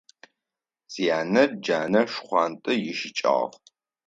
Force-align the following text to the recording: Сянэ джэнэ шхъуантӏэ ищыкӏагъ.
Сянэ 0.91 1.43
джэнэ 1.61 2.01
шхъуантӏэ 2.11 2.73
ищыкӏагъ. 2.89 3.55